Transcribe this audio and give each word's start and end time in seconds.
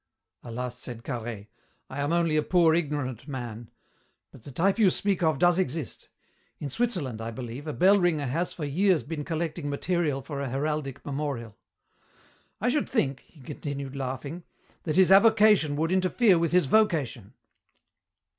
"Alas," 0.43 0.79
said 0.79 1.03
Carhaix, 1.03 1.47
"I 1.87 1.99
am 1.99 2.11
only 2.11 2.35
a 2.35 2.41
poor 2.41 2.73
ignorant 2.73 3.27
man. 3.27 3.69
But 4.31 4.41
the 4.41 4.51
type 4.51 4.79
you 4.79 4.89
speak 4.89 5.21
of 5.21 5.37
does 5.37 5.59
exist. 5.59 6.09
In 6.57 6.71
Switzerland, 6.71 7.21
I 7.21 7.29
believe, 7.29 7.67
a 7.67 7.73
bell 7.73 7.99
ringer 7.99 8.25
has 8.25 8.51
for 8.51 8.65
years 8.65 9.03
been 9.03 9.23
collecting 9.23 9.69
material 9.69 10.23
for 10.23 10.41
a 10.41 10.49
heraldic 10.49 11.05
memorial. 11.05 11.55
I 12.59 12.69
should 12.69 12.89
think," 12.89 13.19
he 13.27 13.41
continued, 13.41 13.95
laughing, 13.95 14.41
"that 14.85 14.95
his 14.95 15.11
avocation 15.11 15.75
would 15.75 15.91
interfere 15.91 16.39
with 16.39 16.51
his 16.51 16.65
vocation." 16.65 17.35